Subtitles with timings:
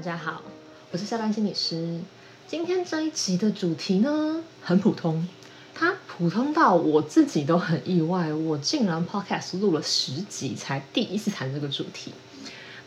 [0.00, 0.40] 大家好，
[0.92, 2.00] 我是下班心理师。
[2.46, 5.28] 今天这一集的主题呢，很普通，
[5.74, 12.14] 它普通到我自己都很意外，我竟然 podcast 录了十集才第一次谈这个主题。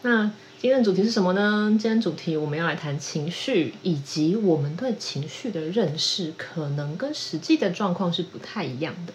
[0.01, 1.67] 那今天的主题是什么呢？
[1.79, 9.13] 今天主题我们要来谈情绪，以及我们对情绪的认识，可能跟实际的状况是不太一样的。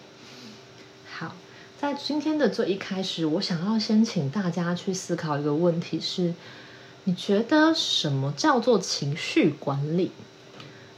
[1.11, 1.35] 好，
[1.77, 6.33] 在今天的最一开始，我想要先请大家去思考一个问题是。
[7.05, 10.11] 你觉得什么叫做情绪管理？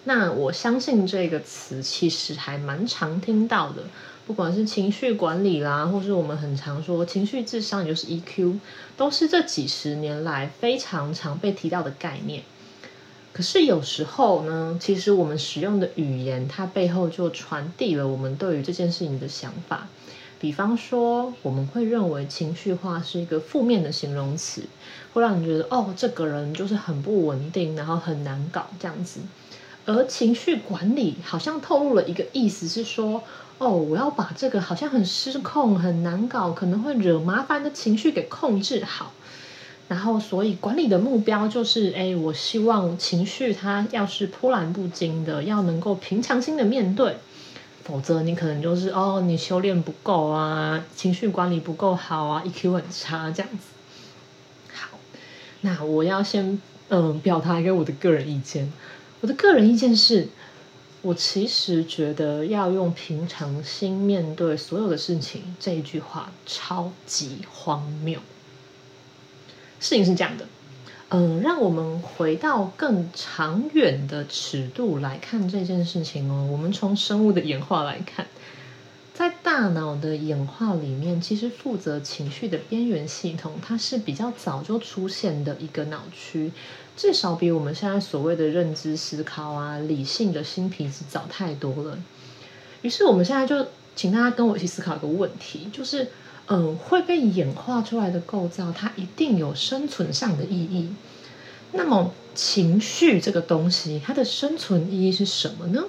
[0.04, 3.84] 那我相信这个词其实还蛮常听到的，
[4.26, 8.60] 不管是情绪管理啦，或是我们很常说情绪智商，也就是 EQ，
[8.98, 12.44] 都是这几十年来非常常被提到的概念。
[13.32, 19.88] 可是有时候呢，其实我们使用的语言，它背后就传递了我们对于这件事情的想法。
[20.41, 24.63] 比方说，我们会认为情绪化是一个负面的形容词，
[25.13, 29.20] 会让你觉得哦，这个人就是很不稳定，然后很难搞这样子。
[29.85, 33.21] 而情绪管理好像透露了一个意思，是说
[33.60, 39.13] 哦，我要把这个好像很失控、很难搞、可能会惹麻烦的情绪给控制好。
[39.88, 47.18] 然后，所以管理的目标就是，哎，我希望情绪它要是波澜不惊的，要能够平常心的面对。
[47.92, 53.66] 否则你可能就是哦，你修炼不够啊，情绪管理不够好啊，EQ 很差这样子。
[54.74, 54.98] 好，
[55.60, 58.72] 那我要先嗯表达一个我的个人意见。
[59.20, 60.30] 我的个人意见是，
[61.02, 68.22] 我其实觉得要用平常心面对所有的事情这一句话超级荒谬。
[69.81, 70.47] 事情是这样的。
[71.13, 76.47] 嗯，让我们回到更长远的尺度来看这件事情哦。
[76.50, 78.28] 我们从生物的演化来看，
[79.13, 86.53] 在大脑的演化里面，其实负责情绪的边缘系统，它是比较早就出现的一个脑区，
[86.95, 92.00] 至少比我们现在所谓的认知思考啊、理性的新皮质早太多了。
[92.83, 93.67] 于是，我们现在就
[93.97, 96.07] 请大家跟我一起思考一个问题，就是。
[96.53, 100.94] 嗯，会被演化出来的构造，它一定有生存上的意义。
[101.72, 105.85] 那么，情绪这个东西，它的生存意义是什么呢？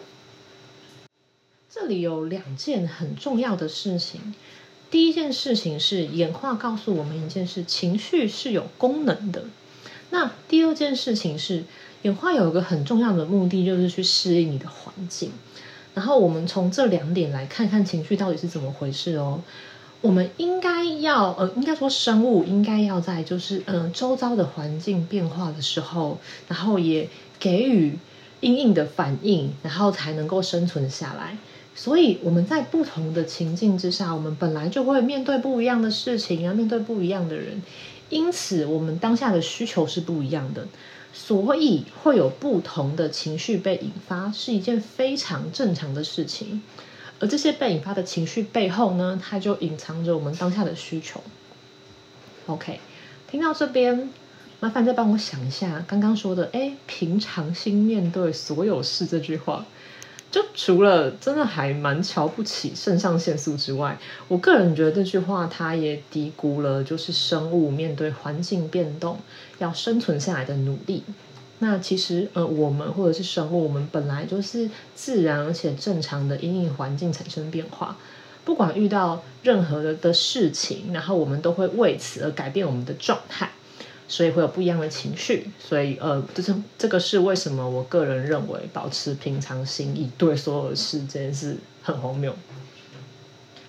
[1.68, 4.34] 这里有两件很重要的事情。
[4.88, 9.46] 第一件事情是演化告诉我们一件事：情绪是有功能的。
[10.10, 11.64] 那第二件事情是
[12.02, 15.32] 演化有一个很重要的目的，就是去适应你的环境。
[15.94, 19.42] 然后，我们从这两点来看看情绪到底是怎么回事哦。
[20.02, 26.18] 我们应该要，呃，应该说生物应该要在就是，嗯，周遭的环境变化的时候，
[26.48, 27.08] 然后也
[27.38, 27.96] 给予
[28.40, 31.38] 应应的反应，然后才能够生存下来。
[31.76, 37.62] 所以我们在不同的情境之下，我们本来就会面对不一样的事情，要面对不一样的人，
[38.10, 40.66] 因此我们当下的需求是不一样的，
[41.12, 46.60] 所以会有不同的情绪被引发，是一件非常正常的事情。
[47.22, 51.22] 而这些被引发的情绪背后呢，它就隐藏着我们当下的需求。
[52.46, 52.80] OK，
[53.30, 54.10] 听到这边，
[54.58, 59.64] 麻烦再帮我想一下刚刚说的“哎，平常心面对所有事”这句话，
[60.32, 63.96] 就除了真的还蛮瞧不起肾上腺素之外，
[64.26, 69.20] 我个人觉得这句话它也低估了就是生物面对环境变动
[69.60, 71.04] 要生存下来的努力。
[71.62, 77.96] 那其实，呃，我们或者是生物，我们本来就是自然而且正常的因应环境产生变化。
[78.44, 83.52] 不管遇到任何的的事情，然后我们都会为此而改变我们的状态，
[84.08, 85.52] 所以会有不一样的情绪。
[85.60, 92.34] 所以，呃，就是这个是为什么我个人认为保持平常心以对所有的事这件事很荒谬。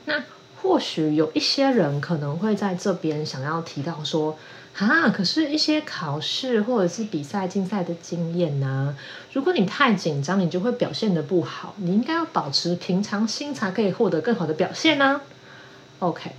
[0.05, 0.23] 那
[0.63, 4.35] 或许有一些人可能会在这边想要提到说。
[4.75, 8.97] 啊，可是，一些考试或者是比赛、竞赛的经验呢？
[9.31, 11.75] 如果你太紧张，你就会表现的不好。
[11.77, 15.21] 你应该要保持平常心，才可以获得更好的表现呢。
[15.99, 16.31] OK，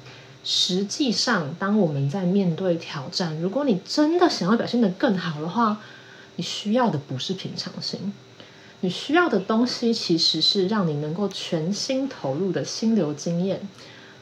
[0.42, 5.80] 实际上，当我们在面对挑战，如果你真的想要表现的更好的话，
[6.34, 8.12] 你需要的不是平常心，
[8.80, 13.60] 你需要的东西其实是让你能够全心投入的心流经验。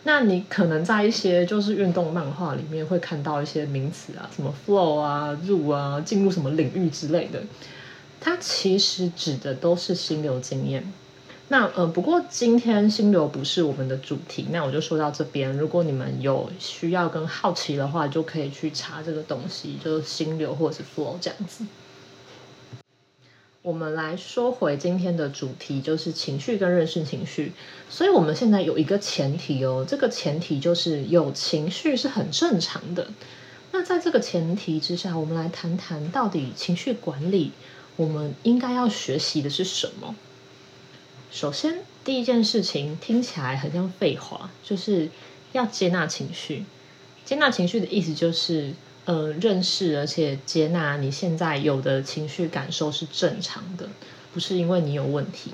[0.04, 7.40] 那你可能在一些就是运动漫画里面会看到一些名词啊，什么 flow 啊、入啊、进入什么领域之类的，
[8.20, 10.92] 它其实指的都是心流经验。
[11.48, 15.52] 那呃，不过今天心流不是我们的主题，那我就说到这边。
[15.56, 21.64] 如果你们有需要跟好奇的话，就可以去查这个东西，就是心流或者是 flow 这样子。
[23.62, 27.52] 我们来说回今天的主题，就是情绪跟认识情绪。
[27.88, 33.12] 所以，我们现在有一个前提哦，这个前提就是有情绪是很正常的。
[33.70, 37.52] 那在这个前提之下，我们来谈谈到底情绪管理，
[37.94, 40.16] 我们应该要学习的是什么？
[41.30, 45.08] 首先，第一件事情听起来很像废话，就是
[45.52, 46.64] 要接纳情绪。
[47.24, 53.88] 接纳情绪的意思就是，呃，认识而且接纳你现在有的情绪感受是正常的，
[54.32, 55.52] 不是因为你有问题。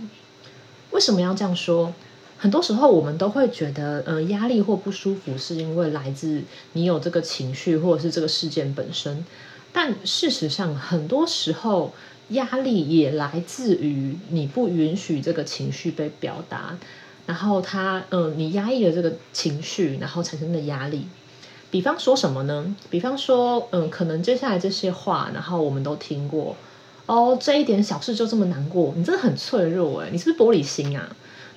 [0.90, 1.92] 为什么要这样说？
[2.36, 6.42] 很多时候我们都会觉得，呃，压力或不舒服是因为来自
[6.72, 9.24] 你有这个情绪，或者是这个事件本身。
[9.72, 11.92] 但事实上，很多时候。
[12.32, 16.76] 压力也来自于你不允许这个情绪被表达，
[17.24, 21.06] 然后他，嗯，你压抑了这个情绪，然后产生的压力。
[21.70, 22.74] 比方说什么呢？
[22.90, 26.56] 比方说，嗯，可能接下来这些话，然后我们都听过。
[27.06, 31.08] 哦，这一点小事就这么难过，你真的很脆弱哎，你是不是玻璃心啊？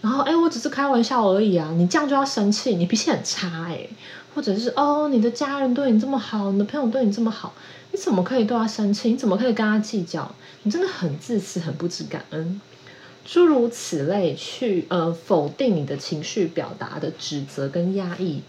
[0.01, 3.87] 然后，哎，我只是开玩笑而已啊，你这样就要生气，你脾气很差哎。
[4.33, 7.53] 或者是哦，你的家人对你这么好，你的朋友对你这么好，
[7.91, 9.09] 你怎么可以对他生气？
[9.09, 10.33] 你怎么可以跟他计较？
[10.63, 12.61] 你真的很自私，很不知感恩，
[13.25, 18.41] 诸如此类，去呃否定你的情绪表达的指责跟压抑，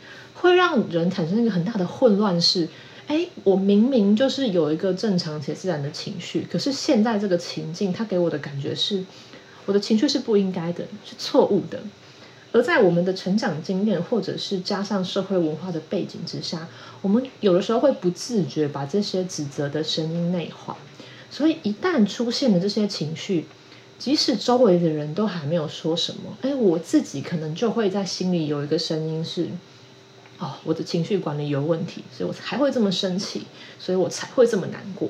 [0.42, 2.38] 会让人产生一个很大的混乱。
[2.40, 2.68] 是，
[3.06, 9.04] 哎，我明明就是有一个正常且自然的情绪，可是现在这个情境，它给我的感觉是，
[9.66, 11.80] 我的情绪是不应该的，是错误的。
[12.50, 16.66] 而在我们的成长经验，或者是加上社会文化的背景之下，
[17.02, 20.76] 我们有的时候会不自觉把这些指责的声音内化。
[21.30, 23.46] 所以一旦出现了这些情绪，
[23.96, 29.48] 即使周围的人都还没有说什么，哎，我自己可能就会在心里有一个声音是：
[30.42, 33.46] 哦，我的情绪管理有问题，所以我才会这么生气，
[33.78, 35.08] 所以我才会这么难过。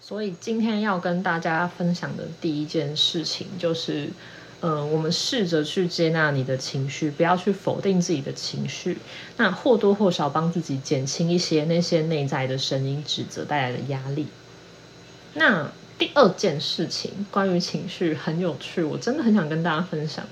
[0.00, 4.10] 所以今天要跟大家分享的第一件事情就是。
[4.62, 8.98] 嗯，我们试着去接纳你的情绪，不要去否定自己的情绪，
[9.38, 14.26] 那或多或少帮自己减轻一些那些内在的声音指责带来的压力。
[15.32, 20.26] 那第二件事情，关于情绪很有趣，我真的很想跟大家分享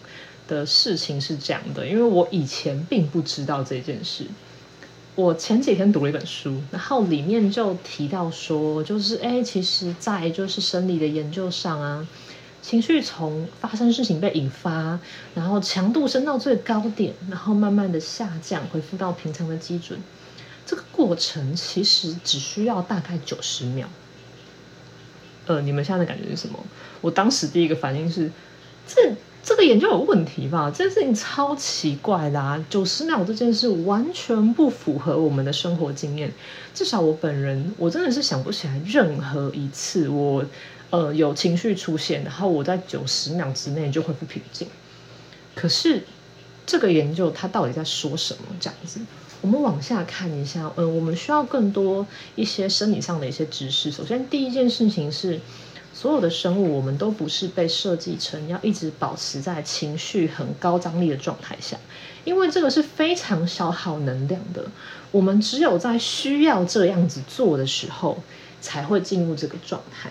[0.49, 4.25] 的事情是这样的，因为我以前并不知道这件事。
[5.15, 12.09] 我前几天读了一本书，然后里面就提到说，就是哎，其实，在就是生理的研究上啊。
[12.61, 14.99] 情绪从发生事情被引发，
[15.35, 19.99] 然后强度升到最高点，然后慢慢的下降，恢复到平常的基准。
[20.67, 23.89] 这个过程其实只需要大概九十秒。
[25.47, 26.59] 呃，你们现在的感觉是什么？
[27.01, 28.31] 我当时第一个反应是，
[28.87, 29.13] 这
[29.43, 30.71] 这个研究有问题吧？
[30.71, 36.33] 这件事情超奇怪的，九十秒这件事完全不符合我们的生活经验。
[36.75, 40.45] 至少我本人，我真的是想不起来任何一次我。
[40.91, 44.67] 呃，有情绪出现，然后我在九十秒之内就恢复平静。
[45.55, 46.03] 可是
[46.65, 48.57] 这个研究它到底在说什么？
[48.59, 48.99] 这样子，
[49.43, 50.73] 我们往下看一下。
[50.77, 52.07] 嗯，我们需要更多
[52.37, 53.91] 一些生理上的一些知识。
[53.91, 55.39] 首先，第一件事情是，
[56.01, 61.77] 所有的生物我们都不是被设计成要一直保持在情绪很高张力的状态下，
[62.23, 64.65] 因为这个是非常消耗能量的。
[65.11, 68.23] 我们只有在需要这样子做的时候，
[68.61, 70.09] 才会进入这个状态。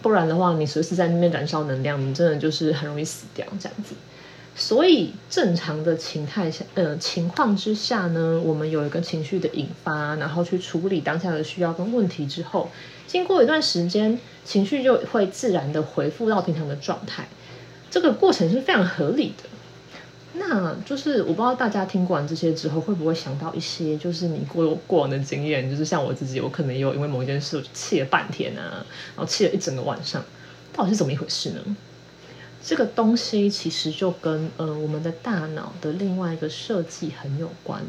[0.00, 3.94] 不然的话，你随时在那边燃烧能量，你真的就是很容易死掉这样子。
[4.58, 12.70] 所以正常的情态下，呃，情况之下呢，我们有一个情绪的引发，然后去处理当下的需要跟问题之后，
[13.06, 17.28] 经过一段时间，情绪就会自然的回复到平常的状态。
[17.90, 19.48] 这个过程是非常合理的。
[20.38, 30.24] 那就是我不知道大家听过完这些之后，会不会想到一些就是你过过往的经验，就是像我自己，我可能有因为某一件事我气了半天啊，然后气了一整个晚上，
[30.72, 31.60] 到底是怎么一回事呢？
[32.66, 37.80] 这个东西其实就跟呃我们的大脑的另外一个设计很有关。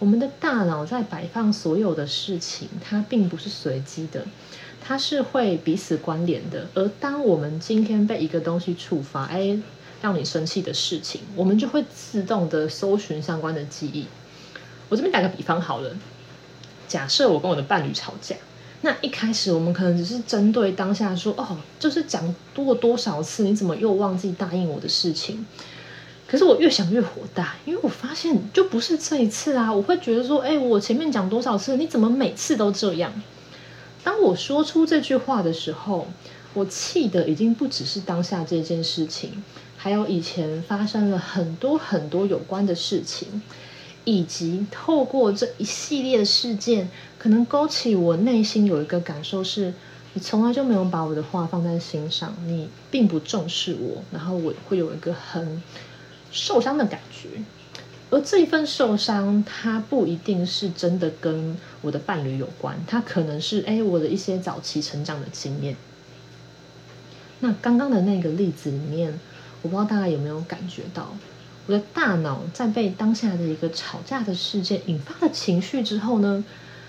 [0.00, 4.26] 我们的大脑在摆放所有的事情，它并不是随机的，
[4.84, 6.66] 它是会彼此关联的。
[6.74, 9.56] 而当我们今天被一个东西触发，哎。
[10.02, 14.06] 让你生气的事情，我们就会自动的搜寻相关的记忆。
[14.90, 15.96] 我这边打个比方好了，
[16.86, 18.36] 假设我跟我的伴侣吵架，
[18.86, 25.44] 那一开始我们可能只是针对当下说，哦，就是讲多多少次，你怎么又忘记答应我的事情？
[26.28, 33.12] 可是我越想越火大，因为我发现就不是这一次啊，我会觉得说，哎，我前面讲多少次，你怎么每次都这样？
[34.04, 36.06] 当我说出这句话的时候，
[36.54, 39.42] 我气的已经不只是当下这件事情。
[39.76, 43.42] 还有以前发生了很多很多有关的事情，
[44.06, 49.74] 以及透过这一系列的事件，可能勾起我内心有一个感受：是
[50.14, 55.60] 你从来就没有把我的话放在心上，你并不重视我，然后我会有一个很
[56.30, 57.28] 受伤的感觉。
[58.08, 65.76] 而这一份受伤，它不一定是真的跟我的伴侣有关，它可能是哎我的一些早期成长的经验。
[67.40, 69.18] 那刚刚的那个例子里面，
[69.62, 71.16] 我不知道大家有没有感觉到，
[71.66, 76.44] 我的大脑在被当下的一个吵架的事件引发的情绪之后呢，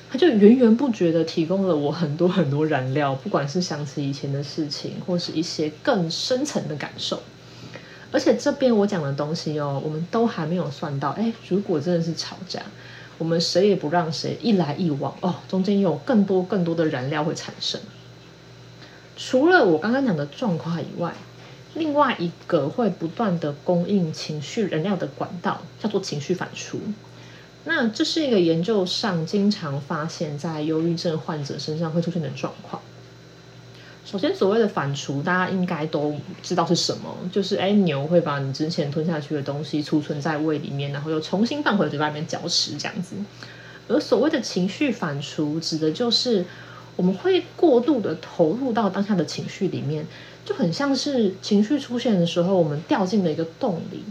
[0.10, 7.22] 它就源源不绝的提供了我很多很多燃料，不管是想起以前的事情，或是一些更深层的感受。
[8.12, 11.10] 而且这边我讲的东西哦，我们都还没有算到。
[11.10, 12.62] 哎，如果真的是吵架，
[13.18, 17.82] 我们谁也不让谁，一来一往哦，中间有更多更多的燃料会产生。
[19.18, 21.14] 除了我刚刚讲的状况以外，
[21.78, 26.78] 另外一个会不断的供应情绪燃料的管道叫做情绪反刍。
[27.66, 32.82] 那这是一个研究上经常发现，在忧郁症患者身上会出现的状况。
[34.06, 43.18] 首先，所谓的反刍，大家应该都知道是什么，就是哎，牛会把你之前吞下去的东西储存在胃里面，然后又重新放回嘴巴里面嚼食这样子。
[43.90, 46.46] 而所谓的情绪反刍，指的就是
[46.96, 50.08] 我们会过度的投入到当下的情绪里面，
[50.48, 54.02] 就很像是情绪出现的时候，我们掉进了一个洞里，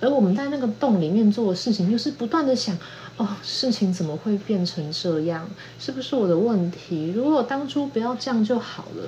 [0.00, 2.76] 而我们在那个洞里面做的事情，就是不断的想，
[3.16, 5.48] 哦，事情怎么会变成这样？
[5.78, 7.12] 是不是我的问题？
[7.14, 9.04] 如果当初不要这样就好了。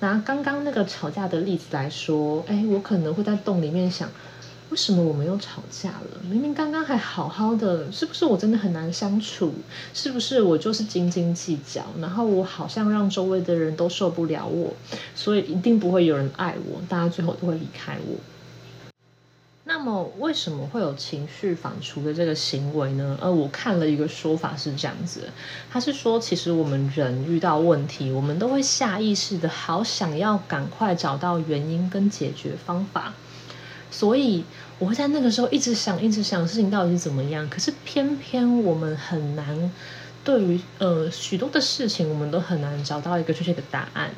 [0.00, 4.10] 拿刚刚那个吵架的例子来说，哎，我可能会在洞里面想，
[4.72, 6.22] 为什么我们又吵架了？
[6.30, 9.52] 明明刚刚还好好的，是不是我真的很难相处？
[9.92, 11.84] 是不是我就是斤斤计较？
[12.00, 14.72] 然后我好像让周围的人都受不了我，
[15.14, 18.16] 所以一定不会有人爱我，大家最后都会离开我。
[19.64, 23.18] 那么为什么会有情绪反刍的这个行为呢？
[23.20, 25.28] 呃，我看了一个说法是这样子，
[25.70, 33.12] 他是说，其实我们人遇到问题，我们都会下意识的好想要赶快找到原因跟解决方法，
[33.92, 34.42] 所以
[34.80, 37.48] 我会在那个时候一直想，一直想事情到底是怎么样。
[37.48, 39.70] 可是偏偏我们很难
[40.24, 44.10] 对于呃许多的事情，我们都很难找到一个确切的答案。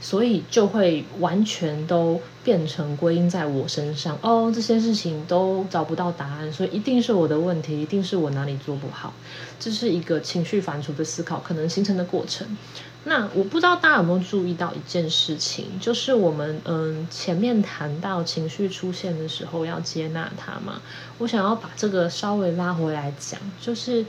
[0.00, 9.12] 所以就会完全都变成归因在我身上哦，这些事情都找不到答案，所以一定是我的问题，一定是我哪里做不好。
[9.58, 12.46] 这是一个情绪反刍的思考可能形成的过程。
[13.04, 20.82] 那我不知道大家有没有注意到一件事情，就是我们嗯前面谈到情绪出现的时候要接纳它嘛，
[21.18, 24.04] 我想要把这个稍微拉回来讲，就是。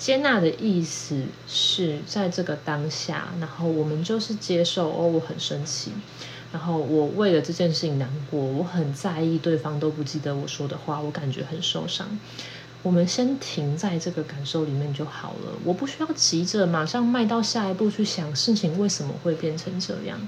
[0.00, 5.92] 接纳的意思是在这个当下，然后我们就是接受哦，我很生气，
[6.50, 12.18] 然后我为了这件事情难过，我很在意对方都不记得我说的话，我感觉很受伤。
[12.82, 20.18] 我们先停在这个感受里面就好了，我不需要急着马上迈到下一步去想事情为什么会变成这样。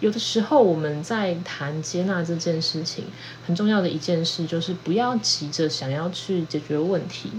[0.00, 3.06] 有的时候我们在谈接纳这件事情，
[3.46, 7.32] 很重要的一件事就是不要急着想要去解决问题。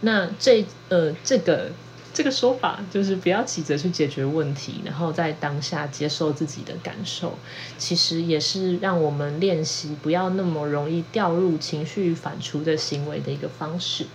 [0.00, 1.70] 那这呃，这个
[2.12, 7.38] 这个说法就是不要急着去解决问题，然后在当下接受自己的感受，
[7.78, 14.06] 其实也是让我们练习不要那么容易掉入情绪反刍的行为的一个方式。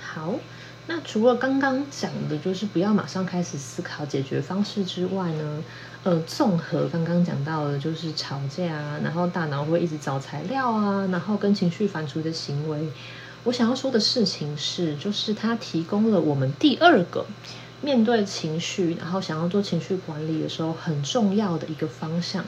[0.00, 0.34] 好，
[0.86, 5.64] 那除了刚刚讲的，就是不要马上开始思考解决方式之外呢，
[6.02, 12.88] 呃，综合刚刚讲到的，就是吵架，然后大脑会一直找材料啊，然后跟情绪反刍的行为。
[13.44, 17.26] 我想要说的事情是，就是它提供了我们第二个
[17.80, 22.44] 面对情绪，然后想要做情绪管理的时候很重要的一个方向，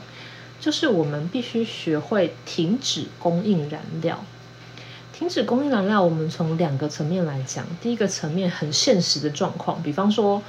[0.61, 4.23] 就是我们必须学会停止供应燃料。
[5.11, 7.65] 停止供应燃料，我们从两个层面来讲。
[7.81, 10.41] 第一个层面很现实的状况，比方说。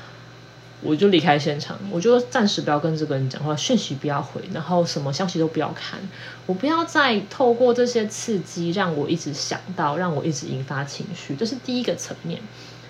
[0.83, 5.99] 我就离开现场，我就暂时不要跟这个人讲话，讯息不要回，然后什么消息都不要看。
[6.45, 11.35] 我不要再透过这些刺激让我一直想到，让我一直引发情绪。
[11.35, 12.41] 这是第一个层面。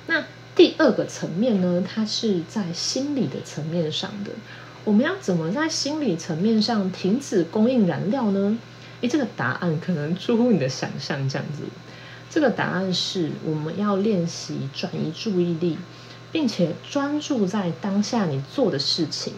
[0.08, 0.24] 那
[0.54, 1.82] 第二个层面呢？
[1.86, 4.32] 它是在心理的层面上的。
[4.84, 8.58] 我们要怎么在心理层面上停止供应燃料呢？
[9.00, 11.62] 诶，这个答案可能出乎你的想象，这样子。
[12.30, 15.78] 这个答案是我们要练习转移注意力。
[16.32, 19.32] 并且专注在当下你做的事情，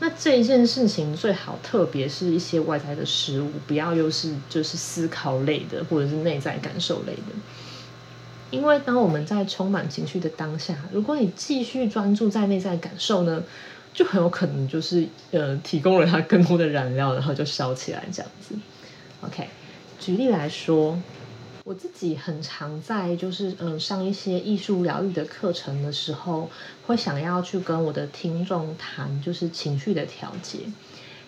[0.00, 7.32] 那这一件事情最好特别是一些外在的事物，不要又是就是思考类的或者是内在感受类的。
[8.50, 13.42] 因为当我们在充满情绪的当下，如果你继续专注在内在感受呢，
[13.94, 18.54] 就很有可能就是呃提供了它更多的燃料，然后就烧起来这样子。
[19.22, 19.48] OK，
[19.98, 20.98] 举例来说。
[21.64, 26.50] 我自己很常在就是嗯上一些艺术疗愈的课程的时候，
[26.86, 30.58] 会想要去跟我的听众谈就是情绪的调节，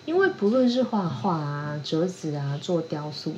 [0.04, 3.36] 因为不论是画画啊、折纸啊、做雕塑，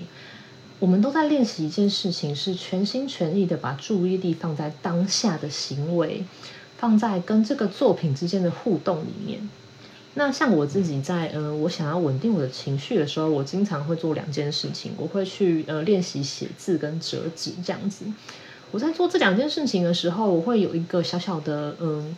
[0.78, 6.24] 我们都在练习一件事情，是全心全意的把注意力放在当下的行为，
[6.78, 9.46] 放在跟这个作品之间的互动里面。
[10.18, 18.06] 那像我自己在呃，我想要稳定我的情绪的时候，我经常会做两件事情，我会去呃练习写字跟折纸这样子。
[18.70, 22.16] 我在做这两件事情的时候，我会有一个小小的嗯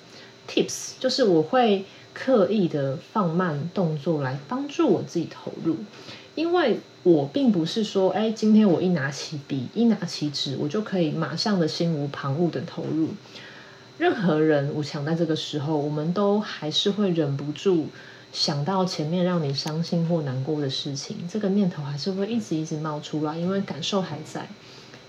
[0.49, 5.79] tips，就是我会刻意的放慢动作来帮助我自己投入，
[6.37, 13.09] 因为我并不是说，哎，今天我一拿起笔，一拿起纸，我就可以马上的心无旁骛的投入。
[13.99, 17.89] 任何人，我想在这个时候，我们都还是会忍不住
[18.33, 24.49] 想到前面让你伤心或难过的事情，这个念头还是会一直一直冒出来，因为感受还在。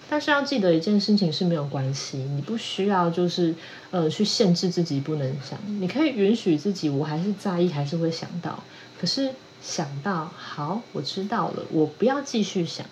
[0.09, 3.53] 但是要记得一件事情是没有关系，你不需要就是
[3.91, 8.63] 呃去限制自己不能想，你可以允许自己，我还是在意，还是会想到，
[8.99, 9.29] 可是
[9.61, 12.83] 想到好，我知道了，我不要继续想。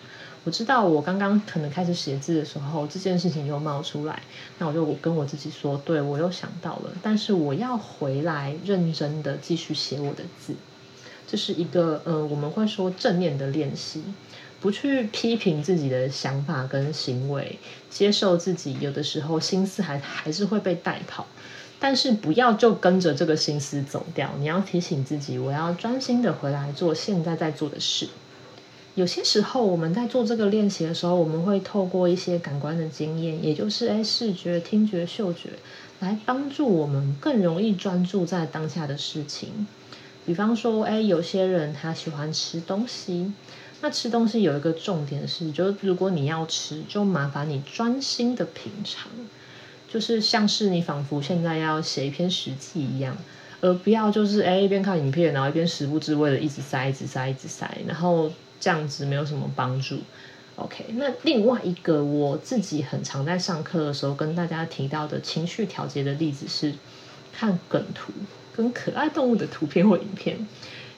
[0.48, 4.22] 我知道我刚刚可能开始写字的时候，这件事情又冒出来，
[4.60, 10.56] 那我就跟我自己说，对我又想到了，但是我要回来认真的继续写我的字，
[11.28, 14.02] 这是一个呃我们会说正念的练习，
[14.62, 21.28] 不去批评自己的想法跟行为，接受自己有的时候心思还还是会被带跑，
[21.78, 28.08] 但是不要就跟着这个心思走掉，你要提醒自己，我要专心的回来做现在在做的事。
[28.98, 35.52] 有些时候，我们在做这个练习的时候，我们会透过一些感官的经验，也就是诶视觉、听觉、嗅觉，
[36.00, 39.68] 来帮助我们更容易专注在当下的事情。
[40.26, 43.32] 比方说，诶有些人他喜欢吃东西，
[43.82, 49.12] 那吃东西有一个重点是，就是如果你要吃，就麻烦你专心的品尝，
[49.88, 53.16] 就是像是你仿佛现在要写一篇实记一样，
[53.62, 58.32] 而不要就是诶一边看影片，然后一边食不知味的一直塞、一直塞、一直塞，然后。
[58.60, 60.00] 这样子没有什么帮助。
[60.56, 66.74] OK，那另外一个我自己很常在上课的时候跟大家提到的情绪调节的例子是
[67.32, 68.12] 看梗图
[68.56, 70.48] 跟可爱动物的图片或影片，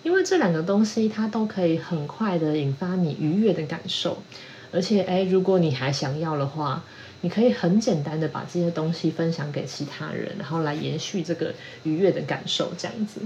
[0.02, 4.24] 因为这两个东西它都可以很快的引发你愉悦的感受，
[4.72, 6.82] 而且诶，如果你还想要的话，
[7.20, 13.20] 你可以很简单的把这些东西分享给其他人，然后来延续这个愉悦的感受，这样子。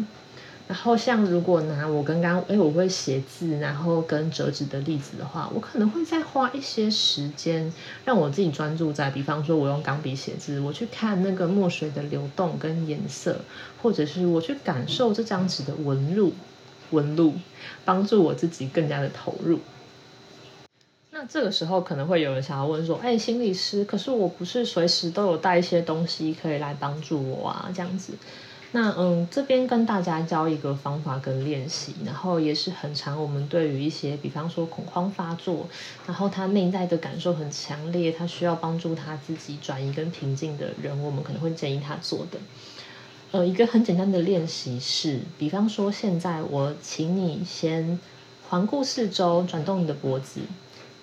[0.66, 7.72] 然后像如果拿我刚刚哎我会写字，然后跟折纸的例子的话，我可能会再花一些时间
[8.06, 13.42] 让我自己专注在，比方说我用钢笔写字，我去看那个墨水的流动跟颜色，
[13.82, 16.34] 或者是我去感受这张纸的纹路，
[16.92, 17.34] 纹路
[17.84, 19.60] 帮助我自己更加的投入。
[21.12, 28.14] 那这个时候可能会有人想要问说，哎，心理师，可是我不是随时都有带一些东西可以来帮助我啊，这样子。
[28.76, 35.68] 那嗯，这边跟大家教一个方法跟练习，然后也是很常我们对于一些，比方说恐慌发作，
[36.08, 42.40] 然后他内在的感受很强烈，他需要帮助他自己转移跟平静的人，我们可能会建议他做的。
[43.32, 48.00] 呃，一个很简单的练习是，比方说现在我请你先
[48.50, 50.42] 环顾四周，转动你的脖子。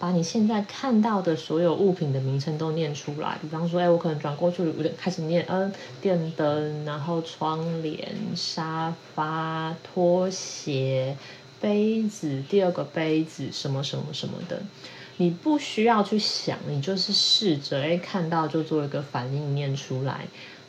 [0.01, 11.15] 把你现在看到的所有物品的名称都念出来，比方说，哎，我可能转过去，有点开始念，嗯，电灯，然后窗帘、沙发、拖鞋、
[11.61, 14.63] 杯子，第二个杯子，什么什么什么的，
[15.19, 20.27] 你不需要去想，你就是试着，哎，看到就做一个反应，念出来，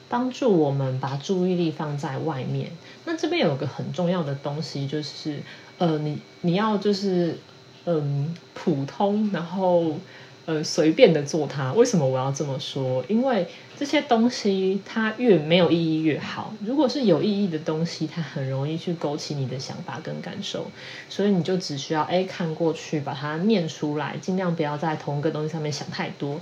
[0.09, 2.69] 帮助我们把注意力放在外面。
[3.05, 5.41] 那这边有个很重要的东西，就是，
[5.77, 7.37] 呃，你你要就是。
[7.85, 9.97] 嗯，普通，然后
[10.45, 11.73] 呃，随便的做它。
[11.73, 13.03] 为什么我要这么说？
[13.07, 16.53] 因为这些东西它越没有意义越好。
[16.65, 20.67] 如果是有意义的东西，它很容易去勾起你的想法跟感受。
[21.09, 26.39] 所以你就只需要哎看过去，把它念出来，尽量不要在同一个东西上面想太多。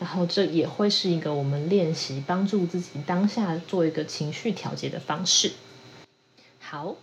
[0.00, 5.52] 然后这也会是一个我们练习帮助自己当下做一个情绪调节的方式。
[6.58, 6.96] 好，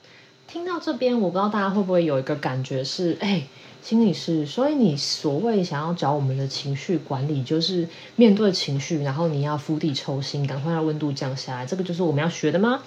[0.48, 3.44] 听到这边，我不知道大家会不会有一个感觉是哎。
[3.82, 12.84] 心理师，所以你所谓想要找我们的情绪管理，就是面对情绪，然后你要釜底抽薪，赶快让温度降下来，这个就是我们要学的吗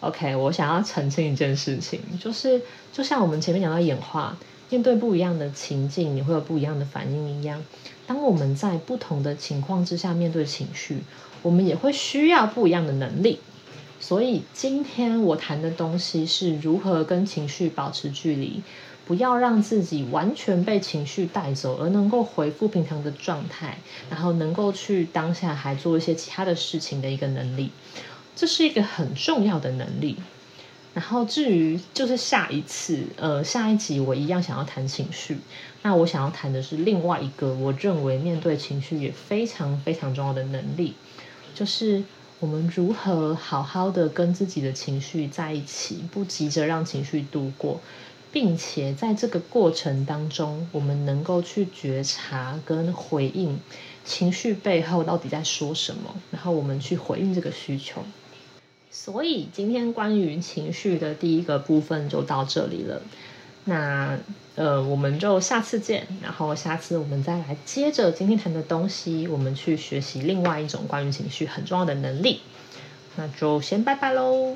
[0.00, 2.60] ？OK，我想要澄清一件事情，就是
[2.92, 4.36] 就像我们前面讲到演化，
[4.70, 7.62] 面对不一样的情境，你会有不一样的反应一样。
[8.06, 10.98] 当我们在不同的情况之下面对情绪，
[11.42, 13.38] 我们也会需要不一样的能力。
[14.00, 18.62] 所以今天我谈的东西是如何跟情绪保持距离。
[19.08, 23.78] 不要让自己完全被情绪带走，而能够回复平常的状态，
[24.10, 27.70] 然后能够去当下还做一些其他的事情的一个能力，
[28.36, 30.16] 这是一个很重要的能力。
[30.94, 35.38] 然后至于就是下一次，呃，下一集我一样想要谈情绪。
[35.82, 40.94] 那我想要谈的是另外一个我认为面对情绪也非常非常重要的能力，
[41.54, 42.02] 就是
[42.40, 47.80] 我们如何好好的跟自己的情绪在一起，不急着让情绪度过，
[48.38, 53.58] 并且在这个过程当中，我们能够去觉察跟回应
[54.04, 58.00] 情绪背后到底在说什么，然后我们去回应这个需求。
[58.92, 63.02] 所以今天关于情绪的第一个部分就到这里了。
[63.64, 64.16] 那
[64.54, 66.06] 呃，我们就下次见。
[66.22, 72.42] 然后下次我们再来接着今天谈的东西，我们去学习另外一种关于情绪很重要的能力。
[73.16, 74.54] 那就先拜拜喽。